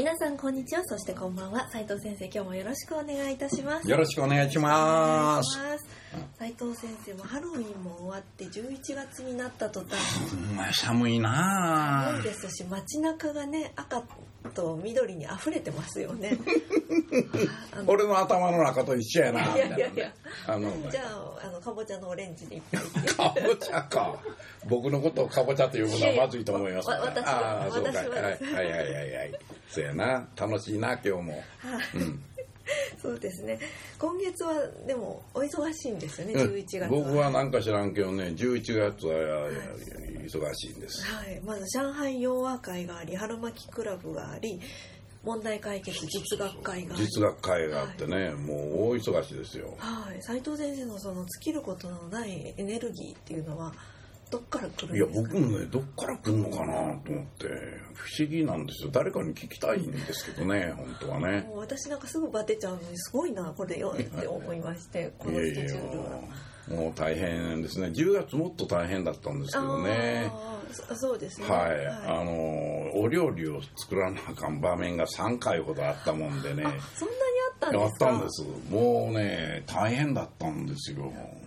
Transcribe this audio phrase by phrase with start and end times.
[0.00, 0.82] 皆さんこんにちは。
[0.86, 1.68] そしてこんばんは。
[1.68, 3.90] 斉藤先生今日もよろしくお願いいたします。
[3.90, 5.58] よろしくお願いします。
[6.38, 10.00] 斉藤先生もハロウィンも終わって11月になった途端。
[10.52, 14.02] お前寒いな寒いですし街中がね赤
[14.54, 16.36] と緑に溢れてますよね。
[17.86, 20.12] 俺の頭の中と一緒やないやいやいや。
[20.46, 23.06] あのじゃああのかぼちゃのオレンジでいっぱい？
[23.14, 24.18] かぼちゃか。
[24.66, 29.32] 僕のことをかぼちゃということはまずいと思います、わ私はああそうか私ははいはいはいはいはい。
[29.68, 30.28] そうやな。
[30.36, 31.32] 楽しいな今日も。
[31.32, 31.42] はい。
[31.96, 32.24] うん。
[33.02, 33.58] そうですね。
[33.98, 34.54] 今月は
[34.86, 36.54] でもお忙しいんですよねうん。
[36.54, 36.88] 11月は。
[36.88, 39.50] 僕はなんか知らんけどね11月は
[40.22, 41.04] 忙しいんです。
[41.04, 44.60] はい、まず上海洋和会があり春巻きクラブがあり
[45.22, 47.04] 問題解決実学会があり。
[47.06, 49.74] 実学会があってね、もう大忙しですよ。
[49.78, 53.72] はい、斉藤先生のその尽きることのないエネルギーっていうのは
[54.30, 55.28] どっから来るんいやですか？
[55.34, 56.72] 僕もねどっから来るのかな
[57.04, 57.48] と思って
[57.94, 58.90] 不思議なんですよ。
[58.92, 61.42] 誰かに聞きたいんですけどね 本当はね。
[61.48, 66.20] もう私なんかすぐバテちゃうのにすごいなこれよって思いましてこのスケジュールは。
[66.68, 67.88] もう大変ですね。
[67.88, 70.30] 10月もっと大変だったんですけどね。
[70.72, 71.48] そそうですね。
[71.48, 76.62] はい、あのお料理を作らなあかん場面が3回ほどあったもんでね。
[76.64, 77.20] あそんなに
[77.52, 78.06] あったんですか？
[78.06, 78.44] たんです。
[78.70, 81.06] もうね大変だったんですよ。
[81.06, 81.40] ね。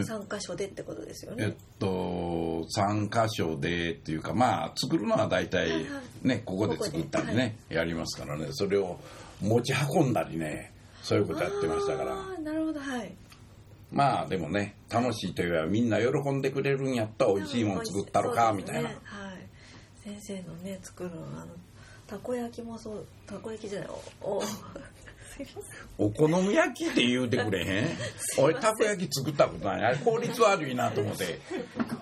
[0.00, 8.48] 3箇所でってことですよえっねと3箇所でっていうかまあ作るのは大体はいはねここで作ったりねやりますからね。
[8.50, 8.98] それを
[9.40, 10.72] 持ち運んだりね
[11.04, 12.14] そういうことやってましたから。
[12.14, 12.80] ああなるほど。
[12.80, 13.14] はい
[13.92, 18.88] まあでもね楽しいというよりはみんな喜んでくれるんやったら美味しいもん作ったろかみたいな。
[18.88, 18.98] はい、
[20.02, 21.46] 先生のね作るあの
[22.06, 23.88] たこ焼きもそうたこ焼きじゃない
[24.22, 24.42] おお
[25.98, 27.88] お好み焼きって言うてくれへん。
[28.38, 29.84] 俺たこ焼き作ったことない。
[29.84, 31.40] あれ効率悪いなと思って。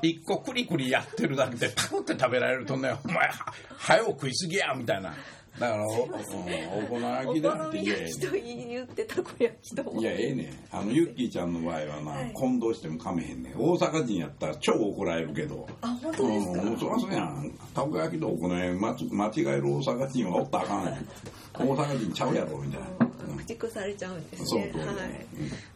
[0.03, 5.15] 一個クリクリやってるだけでパクって食べられるとねお前は早う食いすぎやみたいな
[5.59, 10.49] だからお,、うん、お好み焼おきだって言えと言ってたこ焼きといやええねん。
[10.73, 12.33] あのユッキーちゃんの場合はな、はい。
[12.35, 13.55] 混同してもかめへんねん。
[13.57, 15.69] 大阪人やったら超怒られるけど。
[15.81, 17.59] あ本当ですか、うん、そらそうやん。
[17.73, 21.07] たこ焼きとお好み焼き間違える大阪人はおったらあかんやん。
[21.55, 22.87] 大阪人ちゃうやろみたいな、
[23.29, 23.37] うん。
[23.39, 24.73] 駆逐されちゃうんですね。
[24.75, 25.27] はい。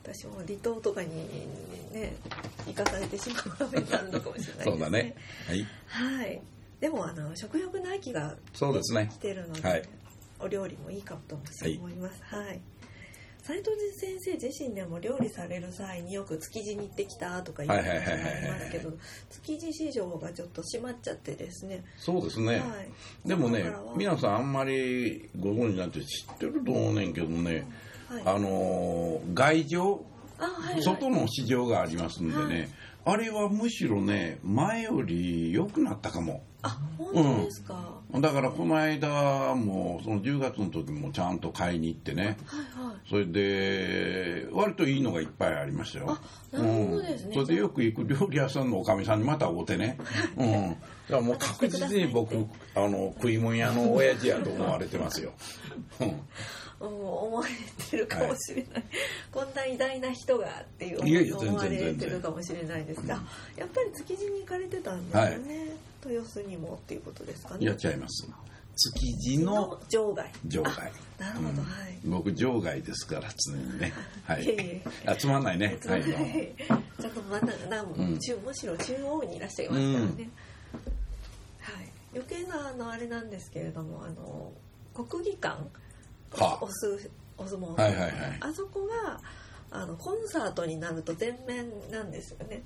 [0.03, 1.09] 私も離島とかに
[1.93, 2.17] ね
[2.67, 4.65] 行かされてしまう場面になるのかもしれないですね。
[4.65, 5.15] そうだね。
[5.47, 5.67] はい。
[5.87, 6.43] はい
[6.81, 9.09] でもあの食欲の秋がそうですね。
[9.13, 9.83] 来てるので、はい。
[10.41, 12.23] お料理もいいかと思います。
[12.25, 12.61] はい。
[13.43, 18.93] 斉藤先生自身でも料理される際によく築地に行ってきたとかいう話がありますけど
[19.31, 21.83] 築地市場がちょっと閉まっちゃってですね。
[21.97, 22.61] そうですね、は
[23.25, 23.29] い。
[23.29, 27.67] でもね皆さんあんまりご存知なんて知ってると思うねんけどね、
[28.09, 28.23] はい。
[28.27, 30.05] あのー外場
[30.39, 30.83] あはいはい。
[30.83, 32.69] 外の市場がありますんでね、
[33.07, 42.39] あれはむしろね前より良くなったかもあ本当ですか、はいだからこの間もその10月の時もちゃんと買いに行ってね。
[42.47, 46.19] はいそれで割といいのがいっぱいありましたよ。
[46.53, 47.29] あなるほどですね。
[47.29, 49.99] うん、それでよく行く料理屋さんのおかみさんにまた会うてね、
[50.37, 50.77] うん、だか
[51.09, 52.35] らもう確実に僕
[52.75, 55.33] あの食い物屋の親父やと思われてますよ、
[56.01, 56.09] うん。
[56.09, 56.21] うん
[56.81, 57.51] 思われ
[57.91, 58.85] てるかもしれない、
[59.33, 63.05] こんな偉大な人がっていう思われてるかもしれないです。
[63.05, 63.21] が、
[63.57, 67.67] やっぱり築地に行かれてたんですよね、豊洲にもっていうことですかね。
[67.67, 68.29] やっちゃいます。
[68.77, 70.31] 築地の場外。
[70.45, 70.93] 場外。
[71.21, 71.57] あなるほど、うん。
[71.59, 71.99] はい。
[72.05, 73.93] 僕場外ですから常にね。
[74.25, 74.45] はい。
[74.45, 74.83] いえいえ。
[75.07, 75.79] あつまんないね。
[75.87, 76.05] はい
[77.01, 78.19] ちゃんと真ん中なうん。
[78.19, 80.31] 中むしろ中央にいらっしゃいますからね、
[81.61, 81.93] はい。
[82.15, 84.53] 余計なあのあれなんですけれどもあの
[84.95, 85.63] 国技館。
[86.31, 88.13] はおすお相撲の、はいはいはい。
[88.41, 89.21] あそこが
[89.71, 92.63] あのコンサートになると全面なんですよね。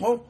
[0.00, 0.20] はい。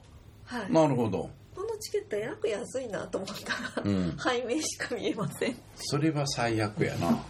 [0.67, 1.31] あなるほど
[1.61, 4.17] このチケットえらく安いなと思ったら、うん。
[4.19, 5.57] 背面しか見えません。
[5.77, 7.23] それは最悪やな。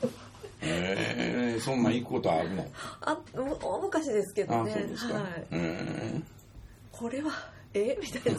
[0.63, 2.67] えー、そんなんいいことあるの？
[3.01, 6.21] あむ大昔ですけどあねそうですか、はい、え。
[6.93, 7.31] これは
[7.75, 7.99] え？
[8.03, 8.39] みたいな。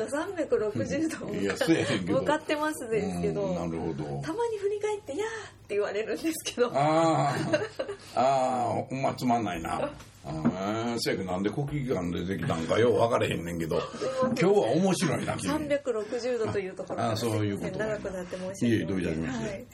[0.00, 2.20] だから360度いやそうやねんけど。
[2.20, 4.04] 向かってますですけど、うんなるほど。
[4.22, 6.70] たまに振り返って「やー」って言言われるんですけど。
[6.74, 7.34] あ
[8.14, 9.90] あほんまつまんないな。
[10.24, 13.80] ああせやけどなんで国技館でできたんかよう分からへんねんけど。
[14.22, 15.52] 今日は面白いな君。
[15.52, 17.78] 360度というところああそういうこと。
[17.78, 19.48] 長くなって申し訳ないいえどういたしまして。
[19.48, 19.64] はい、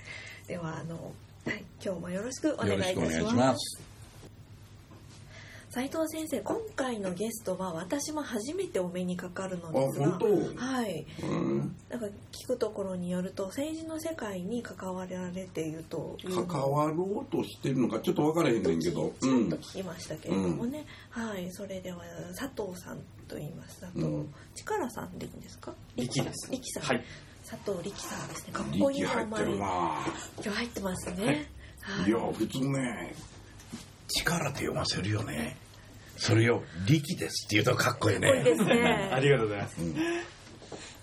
[0.49, 1.13] ではあの、
[1.45, 3.88] はい、今日もよろしくお願いいたしよろしくお願いします
[5.71, 10.19] 斉藤先生今回のゲストは私も初めてお目にかかるのですが
[10.57, 11.05] はい。
[11.23, 11.77] うん。
[11.91, 16.47] なんか聞くところによると政治の世界に関わられているという。
[16.47, 19.13] 関わろうとしてるのかちょっと分からへんねんけど。
[19.21, 21.51] ちらっとうん聞きましたけれどもね、はい。
[21.53, 21.99] それでは
[22.35, 22.99] 佐藤さん
[23.29, 23.81] と言います。
[23.83, 24.35] 佐藤、うん。
[24.55, 25.75] 力さんでいいんですか？
[25.97, 27.05] 力です力さん、はい。
[27.47, 28.53] 佐藤力さんですね。
[28.55, 29.67] かっこいい力入ってるな
[30.43, 31.27] 今日入ってますね、
[31.83, 33.15] はいいや普通ね
[34.09, 35.57] 力って読ませるよね。
[36.17, 38.45] それを力ですって言うとかっこいいね。
[38.45, 39.11] すね。
[39.13, 39.77] ありがとうございます。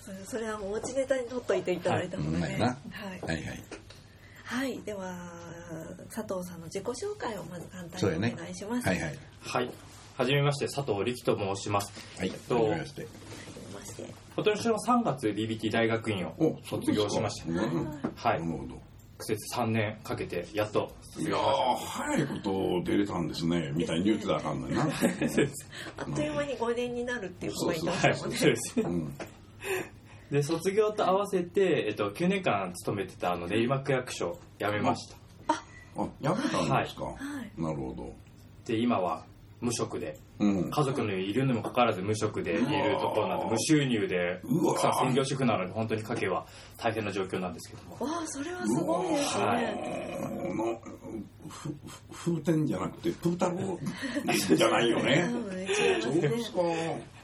[0.03, 2.61] それそれはもう持ちネタに取っといていただいた方がね、はいうん。
[2.61, 2.75] はい、
[3.21, 3.63] はいはい。
[4.43, 5.15] はい、では
[6.13, 8.87] 佐藤さんの自己紹介をまず簡単にお願いします。
[8.87, 9.19] はいはい。
[9.41, 9.71] はい。
[10.17, 11.91] はじめまして佐藤力と申します。
[12.19, 13.01] はいとわかりまして。
[13.03, 14.13] はじめまして。
[14.35, 18.39] 今年の3月 BBT 大学院をお卒業しましたはい。
[18.39, 18.84] なるほど
[19.17, 23.71] 苦節3年かけてやっと卒いや早いこと出れたんですね。
[23.73, 24.85] みたいに言ってたらあかんのにな。
[24.85, 25.69] ましたそうです。
[25.97, 28.45] あっという間に5年になるっていう子がいましはいそうたもんね。
[28.45, 29.13] ですうん。
[30.31, 35.15] で卒業と合わせて、えっと、9年間勤めてたあの練馬区役所辞めました。
[35.47, 37.15] あやめたんですか、は
[37.57, 37.61] い。
[37.61, 38.13] なるほど。
[38.65, 39.23] で今は
[39.61, 40.17] 無職で。
[40.39, 40.69] うん。
[40.69, 42.61] 家族のいるにもかかわらず無職でいる
[42.99, 46.45] ところなんで無収入でうわ奥さん専業主婦なので本当に家計は
[46.77, 47.97] 大変な状況なんですけども。
[48.05, 50.17] わあ、それはすごいですはね。
[50.55, 50.81] の
[51.47, 51.69] ふ
[52.13, 55.29] ふ風天じゃなくてプータローじゃないよね。
[55.31, 55.63] うん違
[55.99, 56.21] いそうね。
[56.21, 56.51] です。
[56.51, 56.57] か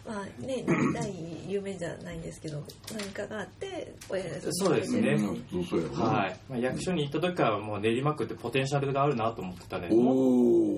[0.03, 1.13] まあね、大
[1.47, 5.11] 有名じゃないんですけど、何かがあって、親がそうですね。
[5.11, 6.39] うんそうやろなはい。
[6.49, 9.89] まあ、役所に行った時からもう練馬区ってポテンシャルがあるなと思ってたね。
[9.91, 10.75] おもお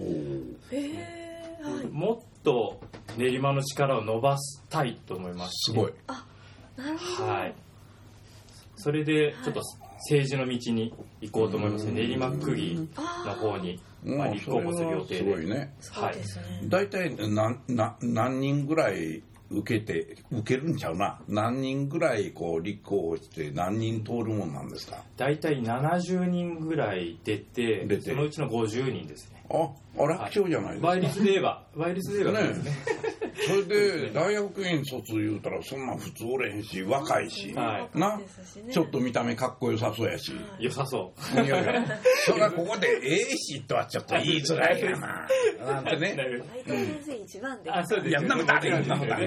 [0.72, 1.23] へえ、はい。
[1.92, 2.80] もっと
[3.18, 5.72] 練馬の力を伸ばしたいと思います。
[5.72, 5.94] すごい。
[6.08, 6.26] あ、
[6.76, 7.30] なるほど。
[7.30, 7.56] はい。
[8.76, 9.62] それでちょっと
[10.10, 12.08] 政治の道に行こうと思いますね。
[12.08, 12.76] 練馬区議
[13.26, 15.74] の方に、まあ、立候補する予定すごいでね。
[15.80, 16.44] そうですね。
[16.66, 21.22] 大体なな何人ぐらい受けて受けるんちゃうな。
[21.30, 25.02] 何人ぐらいこう立候補して何人通るもんなんですか？
[25.16, 28.12] 大体70人ぐらい出て出て。
[28.12, 32.54] そのうちの50人ですねああ楽勝じゃないですか、倍率で言えば倍率で言えばね
[33.46, 38.00] それで大学院卒言うたらそんなん普通おれへんし若いし、はい。
[38.00, 38.20] な。
[38.72, 41.86] ちょっと見た目かっこよさそうやし、良さそいやいや
[42.26, 45.28] それはここでええしとはちょっと言いづらいやな。
[45.66, 47.72] なんてうね斉藤先生一番で。
[47.72, 48.10] あそうです。
[48.10, 49.18] いやそんなことあれへんなことあ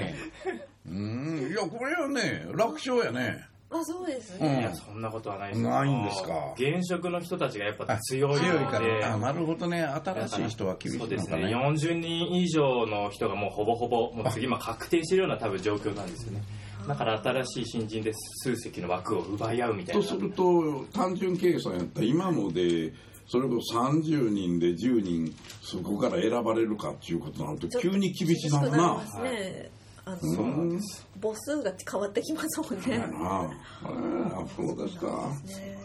[0.87, 1.49] うん。
[1.51, 4.41] いやこれはね楽勝やねあ、そうですうん。
[4.47, 4.61] ね。
[4.61, 5.69] いやそんなことはないですよ。
[5.69, 6.53] ないんですか。
[6.55, 8.45] 現職の人たちがやっぱあ強いので。
[8.45, 9.13] 強いから。
[9.13, 9.83] あなるほどね。
[9.83, 11.41] 新しい人は厳しいそうですね。
[11.41, 16.43] のかね40人以上の人がもうほぼほぼもう次今確定してるような多分状況なんですよね。
[16.87, 20.01] だから新しい新人で数席の枠を奪い合うみたいな。
[20.01, 22.93] とすると単純計算やったら今ので
[23.27, 28.77] それこそ30人で10人そこから選ばれるかっていうことになると急に厳しいなるな。
[28.77, 29.76] 厳しくりますね。
[30.07, 31.05] あの、そうなんです。
[31.21, 32.91] 母数が変わってきますもんね。
[32.91, 34.45] やなあ。
[34.55, 35.07] そうですか。
[35.45, 35.77] ね。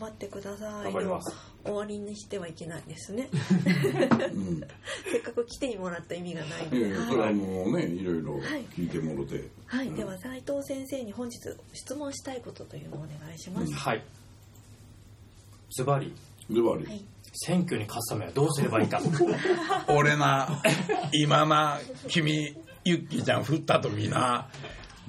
[0.00, 0.84] 頑張ってください。
[0.84, 1.30] 頑張ります。
[1.62, 3.28] でも終わりにしてはいけないですね。
[3.32, 4.60] うん。
[5.12, 7.14] せっかく来てもらった意味がないんいやで。
[7.14, 8.64] れはもうねいろいろはい。
[8.76, 9.48] 聞いてもろて。
[9.66, 11.38] はい、では斉藤先生に本日
[11.72, 13.72] 質問したいことというのをお願いします。
[13.72, 14.02] はい。
[15.70, 16.12] ズバリ。
[16.50, 16.84] ズバリ。
[16.84, 17.04] はい。
[17.32, 19.00] 選挙に勝つためはどうすればいいか。
[19.88, 20.62] 俺な
[21.12, 24.48] 今な君ユッキーちゃん振った時な。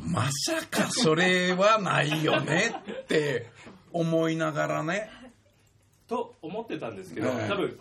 [0.02, 3.48] まさかそれはないよねって
[3.92, 5.10] 思いながらね。
[6.08, 7.78] と思ってたんですけどはい多分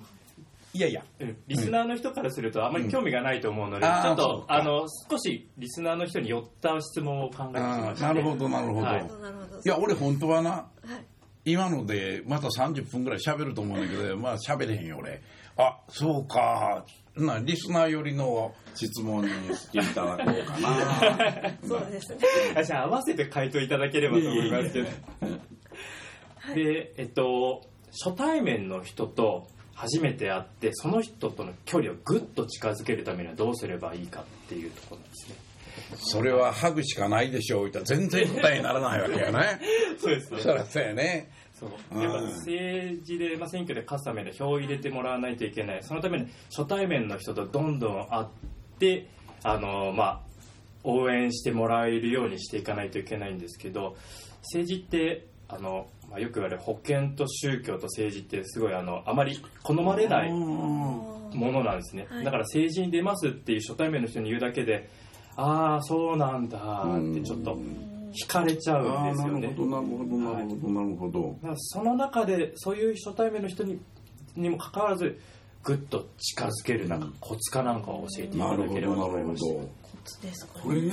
[0.74, 1.02] いやいや。
[1.20, 4.02] うんリスナーの人からするとあまり興味がないと思うので、うん。
[4.02, 8.96] ちょっとあの少しリスナーの人に寄った質問を考えてきました、なるほどなるほど、はい。
[8.96, 9.18] なるほど。
[9.20, 9.58] なるほど。
[9.58, 11.04] いや俺本当はなはい。
[11.44, 15.22] 今のでまた30分ぐらい喋ると思うんだけどまあ喋れへんよ俺
[15.58, 16.84] あそうか。
[17.16, 21.58] なリスナー寄りの質問にしていただこうかな。
[21.66, 22.18] そうですね。
[22.54, 24.88] あじゃあ合わせて回答いただければと思いますけど。
[26.54, 27.62] でえっと
[28.04, 35.36] 初対面の人と初めて会ってその人との距離をぐっと近づけるためにはどうすればいいかっていうところなんですね。
[35.96, 37.60] それはハグしかないでしょう。
[37.62, 39.60] 言ったら全然答えにならないわけよね。
[39.98, 40.40] そうですね。
[40.40, 41.70] そりゃそうやねそう。
[41.92, 42.02] うん。
[42.02, 45.82] やっぱ政治で、まあ、選挙で勝つために票を入れてもらわないといけない。
[45.82, 48.26] そのために初対面の人とどんどん会っ
[48.78, 49.08] て
[49.42, 50.20] あの、まあ、
[50.84, 53.96] 応援してもらえるようにしていかないといけないんですけど
[54.42, 62.24] 政治ってあの、まあ、よく言われる保険と宗教と政治ってすごいあのあまり好まれないものなんですね、はい。
[62.24, 64.88] だから政治に出ますっていう初対面の人に言うだけで
[65.36, 67.58] ああそうなんだってちょっと
[68.24, 69.40] 惹かれちゃうんですよね。
[69.40, 73.78] なるほどなるほどなるほどなるほど、だからその中でそういう初対面の人に
[74.36, 75.18] にもかかわらず
[75.64, 79.34] ぐっと近づけるなんかコツかなんかを教えていただなるほければと思いま
[80.62, 80.82] これ。
[80.82, 80.90] ね、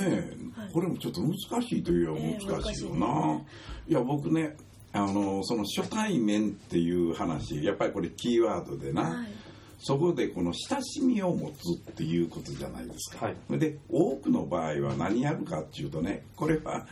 [0.54, 0.72] はい。
[0.72, 3.42] これもちょっと難しいといえばええ難しいよな、難し
[3.88, 4.56] いや僕ね
[4.92, 9.45] あのその初対面っていう話やっぱりこれキーワードでな、はい
[9.86, 13.58] そこでこの親しみを持つっていうことじゃないですか、はい。
[13.58, 16.88] で多くの場合は何やるかっていうとねこれは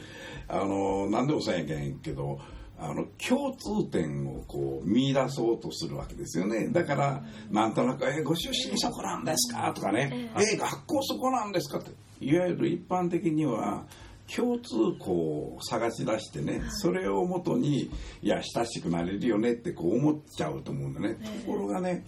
[0.46, 2.38] あの何でもそうやけんけど
[2.78, 6.68] あの共通点をこう見出そうとするわけですよね。
[6.68, 11.90] だからなんとなく「えご出身そこなんですか?」とかね「え学校そこなんですか?」って。
[12.20, 13.86] いわゆる一般的には
[14.34, 17.90] 共通項を探し出してねそれをもとに
[18.22, 21.16] いや親しくなれるよねってこう思っちゃうと思うんだね。
[21.44, 22.04] ところがね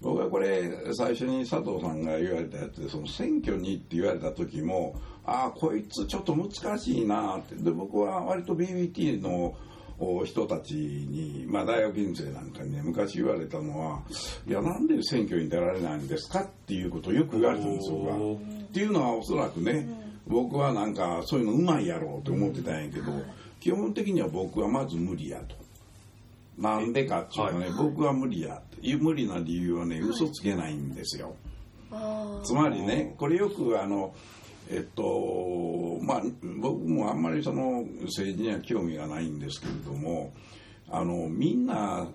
[0.00, 9.54] 僕はこれ最初に佐藤さんが言われたやつでその選挙にって言われた時もああこいつちょっと難しいなってで僕は割と BBT の
[9.98, 14.02] お人たちに、まあ、大学院生なんかにね昔言われたのは
[14.46, 19.88] 「いやなんで選挙に出られないんですか?」っていうことをよく言われたんですよっていうのはおそらくね、
[20.26, 23.12] 僕はなんかそういうのうまいやろうと思ってたんやけど、
[23.60, 25.54] 基本的には僕はまず無理やと。
[26.58, 28.62] なんでかっていうとね、僕は無理や
[29.00, 31.34] 無理な理由はね嘘つけないんですよ。
[31.90, 34.14] あつまりねこれよくあの
[34.70, 36.22] えっとまあ
[36.60, 40.32] 僕もあんまりその政治には興味がないんですけれども
[40.90, 42.08] あのみんな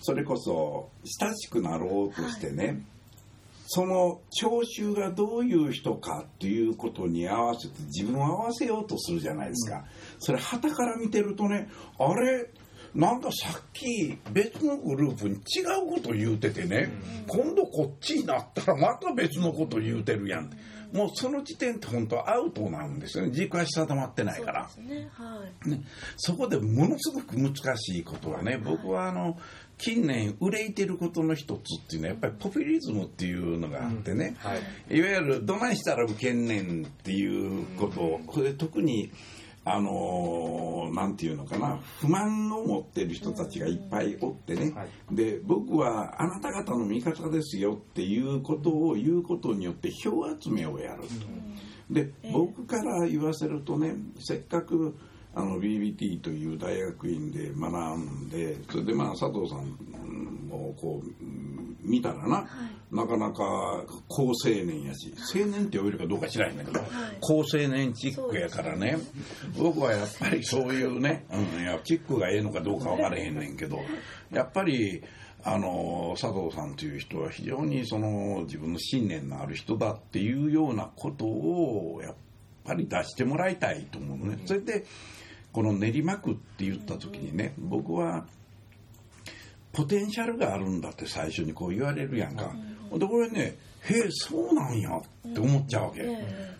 [0.00, 2.82] それこそ親しくなろうとしてね、
[3.66, 9.84] その聴衆がどういう人かっていうことに合わせて自分を合わせようとするじゃないですか、
[10.20, 12.48] それ旗から見てるとねあれ？
[12.98, 16.90] なんかさっき別のグループに違うこと言うててね、
[17.28, 20.50] 今度こっちになったらまた別のこと言うてるやん、
[20.92, 23.30] もうその時点って本当アウトなんですよね。
[23.30, 24.68] 軸足定まってないから。
[24.68, 25.08] そね。
[25.12, 25.70] はい。
[25.70, 25.82] ね、
[26.16, 29.38] そこでものすごく難しいことはね僕はあの
[29.76, 34.56] 近年憂いてることの一つっていうのはやっぱりポピュリズムっていうのがあってね、は
[34.90, 34.96] い。
[34.96, 39.12] いわゆるどないしたら受けんねんっていうことをこれ特に
[39.74, 44.88] あのーなんていうのかな不満を持ってる人たちがいっぱいおってね、はい。
[45.14, 51.02] で僕はあなた方の味方ですよっていうことを言うことによって票集めをやる。
[51.02, 51.08] と。
[51.90, 54.96] で僕から言わせるとねせっかく
[55.34, 59.66] あの BBT という大学院で学んでそれでまあ佐藤さん
[60.48, 62.46] もこううん見たらな、
[62.90, 66.80] なかなか高青年やし青年って呼べるかどうか知らへんねんけど、
[67.20, 68.98] 高青年チックやからね。
[69.56, 73.80] 僕はやっぱりそういうね、うん、いやチックがええのかどうか分からへんねんけど
[74.30, 75.02] やっぱり
[75.44, 82.14] あの佐藤さんという人は非常にその自分の信念のある人だっていうようなことをやっ
[82.64, 84.42] ぱり出してもらいたいと思うのね。
[84.46, 84.84] それで
[85.52, 88.26] この練馬区って言った時にね僕は
[89.72, 92.52] ポテンシャルがあるんだって最初にこう言われるやんか。
[92.92, 96.02] でこれねへえそうなんやって思っちゃうわけ。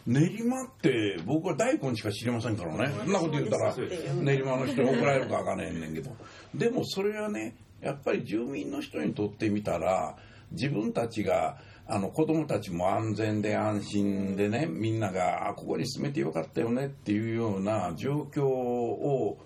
[0.07, 2.95] 練馬って僕は大根しか知りませんからね。
[2.99, 3.75] そんなこと言うたら
[4.23, 6.11] 練馬の人に怒られるかわかんないねんけど。
[6.55, 10.17] でもそれはねやっぱり住民の人にとってみたら
[10.53, 19.39] 自分たちがあの子供たちも安全で安心でねみんながあここに住めてよかったよねっていうような状況を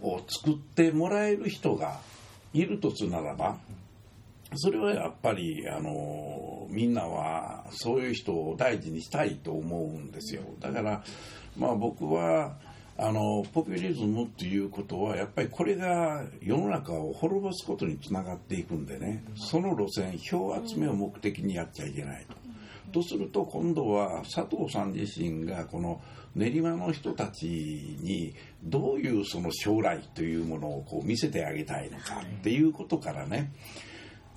[0.00, 2.00] を作ってもらえる人が
[2.52, 3.56] いるとすならば
[4.54, 11.02] それはやっぱりあのみんなはそういう人を大事にしたいと思うんですよだから
[11.56, 12.56] まあ僕は
[13.00, 22.47] あのポピュリズムっていうことはやっぱりこれが世の中を滅ぼすことにつながっていくんでねその路線票集めを目的にやっちゃいけないと。
[22.88, 26.00] とすると今度は佐藤さん自身がこの
[26.34, 27.46] 練馬の人たち
[28.00, 33.52] にどういうその将来というものをこう見せてあげたいのかっていうことからね。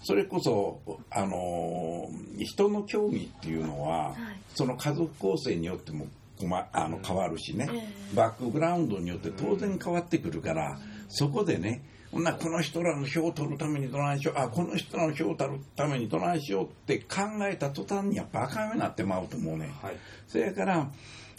[0.03, 0.81] それこそ
[1.12, 2.08] あの
[2.39, 4.15] 人の興味っていうのは、
[4.55, 6.08] その家族構成によっても
[6.43, 7.70] まあの変わるしね、
[8.15, 14.39] バックグラウンドによって当然変わってくるから、そこでねほんならこの人らの票を取るためにどないしよう。
[14.39, 19.74] あこの人らの票を取るためにどないしようって考えた途端にやっぱ赤目になってまうと思うね。
[19.82, 19.96] はい。
[20.27, 20.91] それから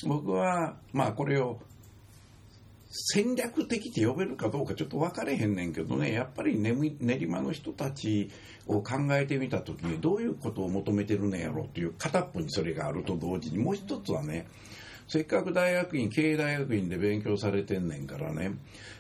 [0.07, 1.59] 僕はまあこれを
[2.95, 6.12] 戦略的って呼べるかどうかちょっと分かれへんねんけどね。
[6.12, 8.31] やっぱり練練馬の人たち
[8.67, 14.47] を考えてみた時にどういうことを求めてるのやろっていう片っぽにそれがあると同時にもう一つはね
[15.09, 18.52] せっかく大学院経営大学院で勉強されてんねんからね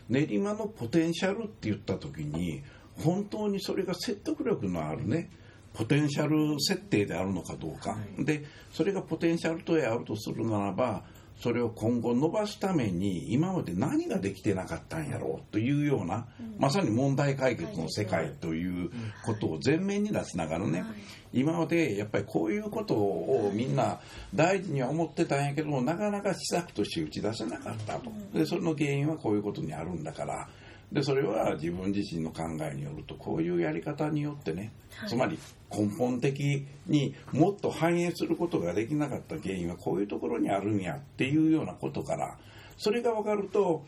[0.08, 2.62] 練馬のポテンシャルって言った時に
[2.98, 5.30] 本当にそれが説得力のあるね
[5.72, 11.02] ポテンシャル設定であるのかどうか、でそれがポテンシャルとあるとするならば
[11.42, 18.90] それを今後伸ばすために今まで何ができてなかったんやろうというような、まさに問題解決の世界という
[19.26, 20.84] ことを前面に出しながらね、
[21.32, 23.98] 今までやっぱりこういうことをみんな
[24.32, 28.12] 大事には思ってたんやけどもなかなか施策として打ち出せなかったと。
[28.32, 30.48] でそれの原因はこういうことにあるんだから
[30.92, 34.72] でそれは自分自身の考えによるとこういうやり方によってね、
[35.08, 35.38] つまり
[35.70, 42.36] 根本的にもっと反映することができなかった原因はこういうところにあるんやっていうようなことから
[42.76, 43.84] それが分かると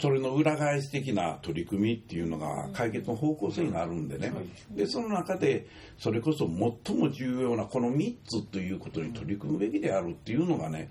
[0.00, 4.32] それの裏返し的な取り組みっていうのが解決の方向性があるんでね、
[4.70, 5.66] でその中で
[5.98, 6.46] それこそ
[6.86, 10.90] 最も重要なこの3つということに取り組むべきであるっていうのがね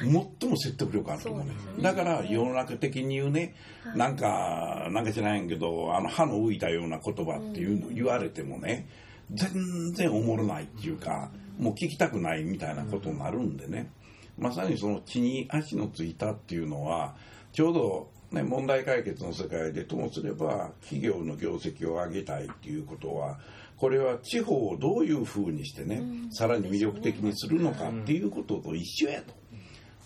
[0.00, 3.54] 最も説得力あると思うね、だから世の中的に言うね、
[3.94, 8.88] なんかなんか知らないけどあの歯の浮いたような言葉っていうのを言われてもね、
[9.30, 13.90] 全然おもろないっていうかもう聞きたくないみたいなことになるんでね。
[14.36, 17.14] まさにその地に足のついたっていうのは
[17.52, 23.38] ちょうど、ね、問題解決の世界でともすれば企業の業績を上げたいっていうことは
[23.76, 29.34] これは地方をどういうふうにしてね、さらに魅力的にするのかっていうことと一緒やと。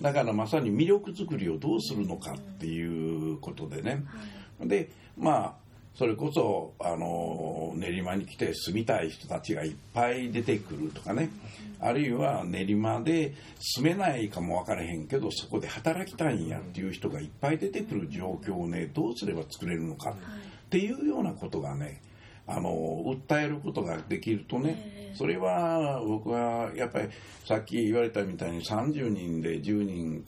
[0.00, 4.05] だからまさに魅力づくりをどうするのかっていうことでね、
[4.61, 11.31] でまあそれこそあの練馬に来て住みたい人たちがいっぱい出てくるとかね、
[11.81, 20.14] あるいは練馬で住めないかも分からへんけどそこで働きたいんやっていう人がいっぱい出てくる状況をねどうすれば作れるのかっ
[20.71, 22.00] ていうようなことがね
[22.49, 27.09] あの訴えることができるとねそれは僕はやっぱり
[27.45, 30.25] さっき言われたみたいに30人で10人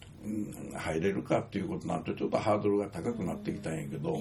[0.74, 4.20] 入れるかっていうことになるとちょっとハードルが高くなってきたんやけど、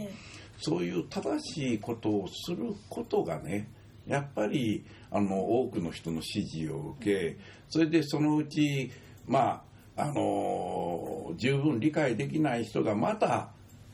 [0.57, 3.69] そういう正しいことをすることがね
[4.07, 7.37] やっぱりあの多くの人の支持を受け
[7.69, 8.91] それでそのうち
[9.27, 9.61] ま
[9.95, 13.49] ああの十分理解できない人がまた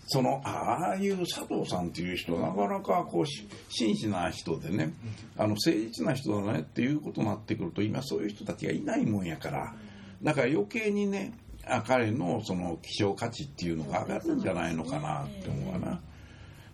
[0.07, 3.25] そのああいう佐藤さんっていう人なかなかこう
[3.69, 4.93] 真摯な人でね
[5.35, 9.73] あの誠実な人だねっていうことになってくると今そういう人たちがいないもんやから
[10.21, 11.33] だから余計にね
[11.87, 15.99] 彼のその希少価値っていうのが上がるんじゃないのかなって思うわな。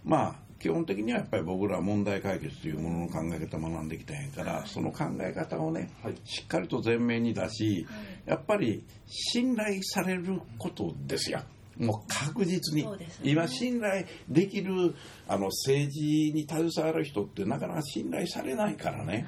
[0.03, 7.87] まあ基本的にはやっぱり僕らは問題解決というものの考え方を学んできたんやからその考え方をね、はい、しっかりと前面に出し、
[8.27, 11.41] やっぱり信頼されることですよ。
[11.81, 14.95] もう確実に、ね、今信頼できる
[15.27, 19.25] あの政治に携わる人ってなかなか信頼されないからね、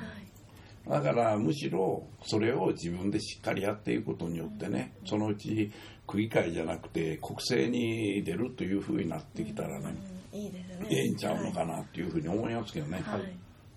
[0.86, 5.72] はい、だからむしろそれを自分でしっかりやっていくことによってね、そのうち
[6.06, 9.96] 区議会じゃなくて国政に出るというふうになってきたらね、
[10.32, 10.88] いいですね。
[10.90, 13.22] ええんちゃうのかなっていうふうに思いますけどね、はい、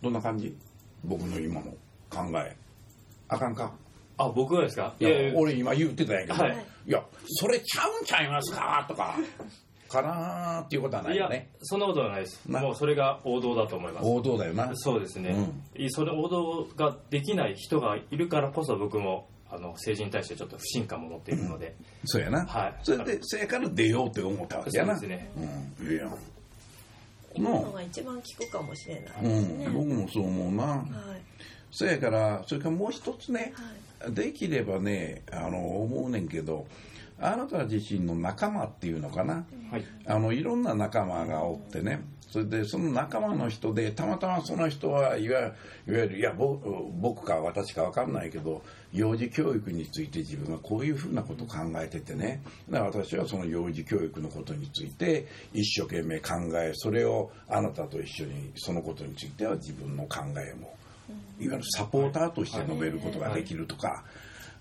[0.03, 0.57] どんな感じ？
[1.05, 1.71] 僕の今の
[2.11, 2.57] 考え。
[3.29, 3.73] あかんか？
[4.19, 4.95] あ僕はですか？
[4.99, 8.85] いや俺今言ってたんやけど、はい、いやそれちゃうんちゃいますか？
[8.88, 9.16] とか。
[9.88, 11.51] かなっていうことはないよね。
[11.62, 12.40] そんなことはないです。
[12.51, 14.05] もうそれが王道だと思います。
[14.05, 14.72] 王道だよな。
[14.75, 15.31] そうですね、
[15.79, 21.75] うん、それ王道ができない人がいるからこそ僕もあの政治に対してちょっと不信感も持っているので、うん、
[22.07, 24.99] そうやな、はい、それでせやから出ようって思ったわけやな。
[24.99, 25.31] そうですね、
[25.79, 26.11] うん、いいや。
[27.35, 30.87] 今のが一番効くかもしれないですね、うん、僕もそう思うな、はい、
[31.70, 33.75] そやからそれからもう一つね、はい、
[34.11, 36.67] できればねあの思うねんけど
[37.21, 42.03] あなた自身の仲間っていうのかな、はい、あのいろんな仲間がおってね。
[42.29, 45.53] それでその仲間の人でたまたまその人はいわ
[45.87, 52.43] ゆるいや僕か私か分かんないけど幼児教育について自分がこういうふうなことを考えててね。
[52.69, 60.75] だから私はその幼児教育のことについて一生懸命考えそれをあなたと一緒にそのことについては自分の考えも
[61.38, 64.05] いわゆるサポーターとして述べることができるとか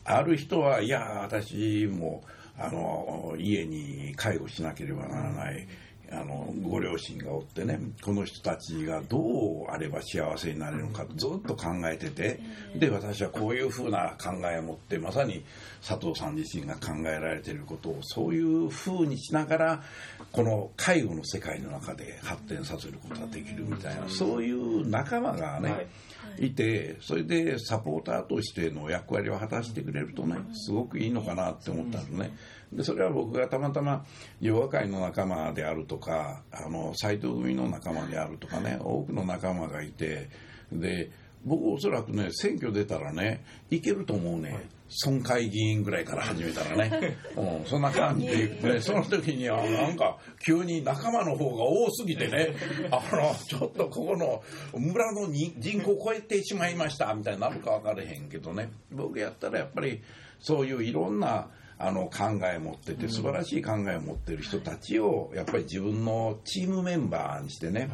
[0.03, 2.23] ある人はいや私も
[2.57, 5.67] あの家に介護しなければならない。
[6.11, 12.39] あのご両親がおってねこの人たちがどうあれば幸せになれるのかずっと考えてて
[12.75, 15.43] で私はこういうふうな考えを持ってまさに
[15.85, 19.83] 佐藤さん自身が考えられていることをそういうふうにしながら
[20.31, 32.35] この介護の世界の中で発展させることができるみたいなそういう仲間がね、いいてそれでサポーターとしての役割を果たしてくれるとねすごくいいのかなって思ったのね。
[32.73, 34.05] でそれは僕がたまたま
[34.41, 40.29] ヨガ界の仲間であるとかあの斎藤組の仲間であるとかね多くの仲間がいて
[40.71, 41.11] で
[41.45, 52.55] 僕おそらくね選挙出たらねいけると思うね、村会議員ぐらいから始めたらね、 うん、そんな感じで、ね、その時にはなんか急に仲間の方が多すぎてね。
[52.91, 54.43] あのちょっとここの
[54.79, 57.13] 村の人口を超えてしまいました。
[57.13, 58.69] みたいになるか分からへんけどね。
[58.91, 60.01] 僕やったらやっぱり
[60.39, 67.89] そういういろんなあの考えを持ってて素晴らしい考えを持ってる人たちをやっぱり自分のチームメンバーにしてね、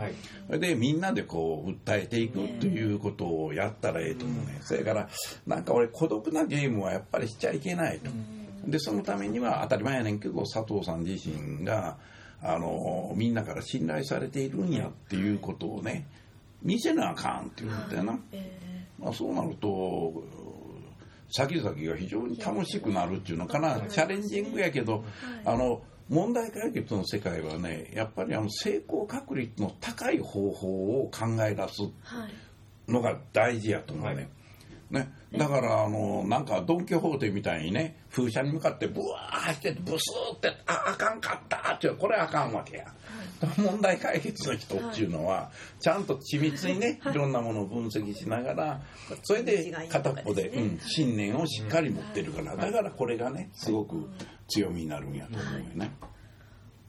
[0.50, 5.10] はい、でみんなでこう訴えていくということをやったらええと思うね、それから
[5.48, 8.12] なんか俺孤独なゲームはやっぱりしちゃいけないと、
[8.66, 11.98] でそのためには当たり前やねんけど佐藤さん自身が
[12.44, 16.08] あのみんなから信頼されているんやっていうことをね
[16.62, 18.20] 見せなあかんっていうことやな、
[19.00, 20.24] まあ、そうなると
[21.32, 23.80] 先々が非常に楽しくなるっていうのかな。
[23.82, 25.04] チャレンジングやけど、
[25.46, 31.82] あの問題解決の世界はねやっぱりあの成功確率の高い方法を考え出す
[32.88, 34.30] のが大事やと思うね。
[34.90, 42.86] ね、だからあのなんかドン・キホーテみたいにね風車に向かってブワー走ってブスーってああかんかったってこれあかんわけや。
[43.58, 47.14] 問題解決の人っていうのは、ちゃんと緻密にね、い。
[47.14, 48.82] ろんなものを分析しながら、
[49.24, 54.10] それで片っぽで、うん、信念をしっかり持ってるから、だからこれがね、すごく
[54.48, 55.92] 強みになるんやと思うよね。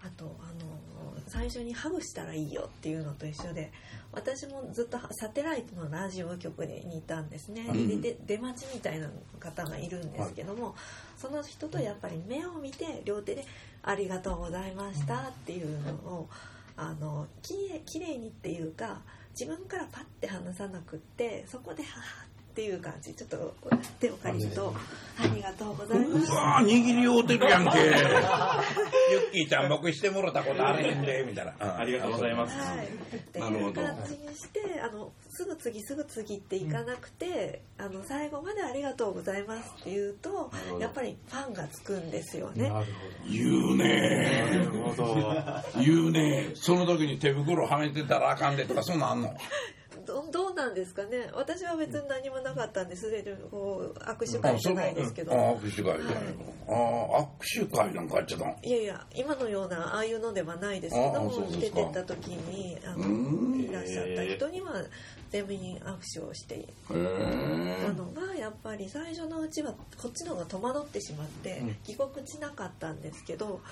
[0.05, 3.73] あと、あの、最初にハグしたらいいよっていうのと一緒で、
[4.13, 9.09] 私もずっとサテライトのラジオ局にいたんですね、うん、で出待ちみたいな
[9.41, 10.75] 方がいるんですけども、はい、
[11.17, 13.45] その人とやっぱり目を見て両手で
[13.83, 16.29] 「ありがとうございました」っていうのを
[16.77, 23.15] あのきれいにっていうか自分からパッて話さなくってそこで「はは」っていう感じ。
[23.15, 23.55] ちょっと
[23.99, 24.75] 手を借りると
[25.19, 27.79] 「ありがとうございます」うわ握り合うてるやんけ。
[29.13, 42.71] ユッキーちゃん僕してもろたことあれへんでみたいな、ありがとうございます、はい、っていう感じにしてあのすぐ次すぐ次っていかなくて、うん、あの最後まで「ありがとうございます」って言うとやっぱりファンがつくんですよね。
[43.29, 44.45] 言うね
[45.77, 49.37] 言うねその時に手袋はめてたらあかんでとかそんなんあんの？
[50.73, 51.31] なんですかね。
[51.35, 56.03] 私は別に何もなかったんですでこう握手会じゃないですけど、握手会じゃない。
[56.03, 56.09] の、
[56.67, 57.29] はい、あ
[57.61, 64.73] 握手会なんかやっちゃったいやいや今のようなああいうのではないですけども出てった時にあのいらっしゃった人には
[65.33, 73.63] 全員握手をしてたのがやっぱり最初のうちはこっちの方が戸惑ってしまって帰国しなかったんですけど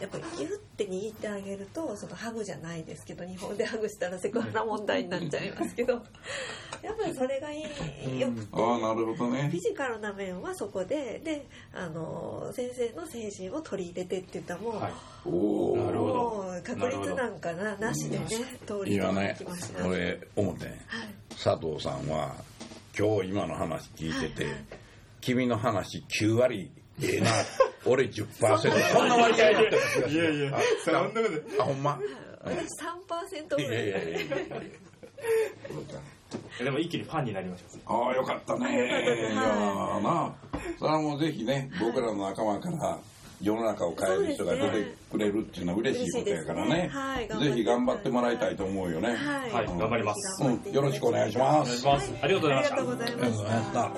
[0.00, 6.00] やっぱりギュッて握ってあげるとそのハグじゃないですけど日本でハグしたらセクハラ問題になっちゃいますけど
[6.82, 7.62] やっぱりそれがいい
[8.18, 14.92] よくて、あなるほどね、フィジカルな面はそこでであの先生の精神を取り入れてって言ったらもう、はい、
[15.26, 18.26] おなるほど確率なんかななしでね
[18.66, 22.34] 通りてきました、ね、俺思ってね、はい、佐藤さんは
[22.98, 24.52] 今日今の話聞いてて、はい。
[24.52, 24.64] はい、
[25.20, 26.70] 君の話9割
[27.02, 27.30] ええな
[27.86, 28.58] 俺10%
[28.92, 29.64] そんな割合だっ
[30.02, 31.08] たいやいやそんなこ
[31.56, 31.98] とあほんま？
[32.44, 33.86] 私3%ぐらい。
[33.86, 34.36] いやいやいやいや。
[36.64, 37.92] でも一気にファンになりました。
[37.92, 38.74] ああよかったね。
[38.74, 38.78] い。
[39.34, 40.34] やな
[40.78, 42.98] それはもうぜひね僕らの仲間から
[43.42, 46.88] 世の中を変える人が出てくれるっていうのは嬉しいことやからね、ね。
[46.88, 49.16] はい、ぜひ頑張ってもらいたいと思うよね。
[49.16, 52.74] はい、頑張ります、うん、よろしくお願いします、はい、ありがとうございました。
[52.74, 53.90] ありがとうございました。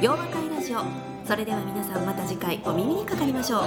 [0.00, 0.78] 洋和会ラジオ。
[1.26, 3.60] それでは皆さんまた次回お耳にかかりましょう。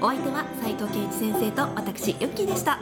[0.00, 2.80] お相手は斉藤圭一先生と私ユッキーでした